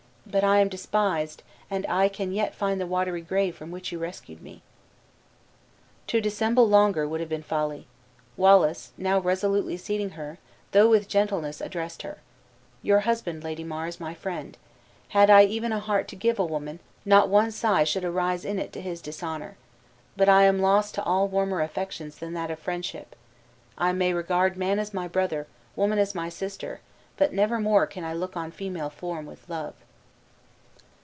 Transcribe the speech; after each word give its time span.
But 0.27 0.43
I 0.45 0.59
am 0.59 0.69
despised, 0.69 1.43
and 1.69 1.85
I 1.89 2.07
can 2.07 2.31
yet 2.31 2.55
find 2.55 2.79
the 2.79 2.87
watery 2.87 3.19
grave 3.19 3.53
from 3.57 3.69
which 3.69 3.91
you 3.91 3.99
rescued 3.99 4.41
me." 4.41 4.61
To 6.07 6.21
dissemble 6.21 6.69
longer 6.69 7.05
would 7.05 7.19
have 7.19 7.27
been 7.27 7.43
folly. 7.43 7.85
Wallace, 8.37 8.93
now 8.97 9.19
resolutely 9.19 9.75
seating 9.75 10.11
her, 10.11 10.37
though 10.71 10.87
with 10.87 11.09
gentleness, 11.09 11.59
addressed 11.59 12.03
her: 12.03 12.19
"Your 12.81 13.01
husband, 13.01 13.43
Lady 13.43 13.65
Mar, 13.65 13.87
is 13.87 13.99
my 13.99 14.13
friend; 14.13 14.57
had 15.09 15.29
I 15.29 15.43
even 15.43 15.73
a 15.73 15.81
heart 15.81 16.07
to 16.09 16.15
give 16.15 16.39
a 16.39 16.45
woman, 16.45 16.79
not 17.03 17.27
one 17.27 17.51
sigh 17.51 17.83
should 17.83 18.05
arise 18.05 18.45
in 18.45 18.57
it 18.57 18.71
to 18.71 18.79
his 18.81 19.01
dishonor. 19.01 19.57
But 20.15 20.29
I 20.29 20.43
am 20.43 20.59
lost 20.61 20.95
to 20.95 21.03
all 21.03 21.27
warmer 21.27 21.59
affections 21.59 22.19
than 22.19 22.31
that 22.35 22.51
of 22.51 22.57
friendship. 22.59 23.17
I 23.77 23.91
may 23.91 24.13
regard 24.13 24.55
man 24.55 24.79
as 24.79 24.93
my 24.93 25.09
brother, 25.09 25.47
woman 25.75 25.99
as 25.99 26.15
my 26.15 26.29
sister; 26.29 26.79
but 27.17 27.33
never 27.33 27.59
more 27.59 27.85
can 27.85 28.05
I 28.05 28.13
look 28.13 28.37
on 28.37 28.51
female 28.51 28.91
form 28.91 29.25
with 29.25 29.49
love." 29.49 29.73